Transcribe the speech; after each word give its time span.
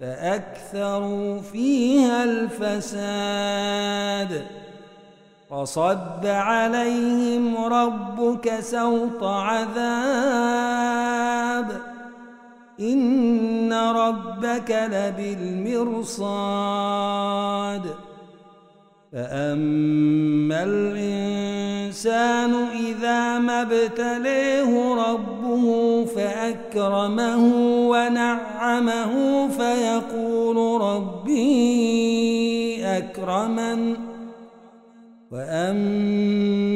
فأكثروا 0.00 1.40
فيها 1.40 2.24
الفساد 2.24 3.80
وصب 5.50 6.26
عليهم 6.26 7.56
ربك 7.56 8.60
سوط 8.60 9.24
عذاب 9.24 9.80
إن 12.80 13.72
ربك 13.72 14.88
لبالمرصاد 14.92 16.10
فأما 19.12 20.64
الإنسان 20.64 22.54
إذا 22.54 23.38
ما 23.38 23.62
ابتليه 23.62 24.94
ربه 24.94 26.04
فأكرمه 26.04 27.44
ونعمه 27.88 29.48
فيقول 29.48 30.80
ربي 30.82 31.40
أكرمن 32.86 33.96
وأما 35.30 36.70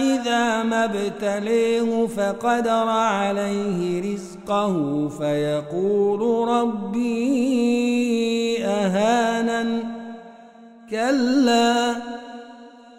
إذا 0.00 0.62
ما 0.62 0.84
ابتليه 0.84 2.06
فقدر 2.06 2.88
عليه 2.88 4.12
رزقه 4.12 5.08
فيقول 5.08 6.48
ربي 6.48 7.40
أهانن 8.64 9.99
كلا 10.90 11.96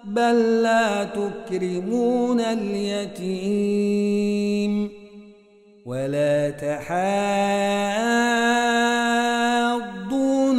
بل 0.04 0.62
لا 0.64 1.04
تكرمون 1.04 2.40
اليتيم 2.40 3.82
ولا 5.86 6.50
تحاضون 6.50 6.92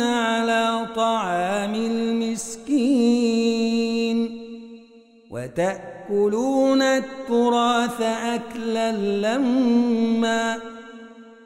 على 0.00 0.86
طعام 0.96 1.74
المسكين 1.74 3.22
وتأكلون 5.30 6.82
التراث 6.82 8.00
أكلا 8.02 8.92
لمّا 8.92 10.58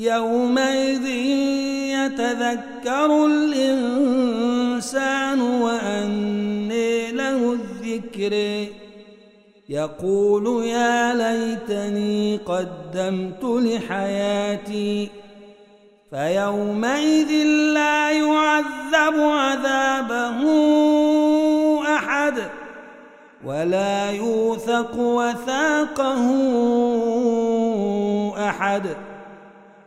يومئذ 0.00 1.06
يتذكر 1.96 3.26
الإنسان 3.26 5.00
وأني 5.40 7.12
له 7.12 7.52
الذكر. 7.52 8.66
يقول 9.68 10.64
يا 10.64 11.14
ليتني 11.14 12.36
قدمت 12.36 13.44
لحياتي 13.44 15.08
فيومئذ 16.10 17.32
لا 17.74 18.10
يعذب 18.10 19.20
عذابه 19.20 20.40
أحد 21.96 22.34
ولا 23.44 24.10
يوثق 24.10 24.96
وثاقه 24.96 26.24
أحد. 28.48 28.82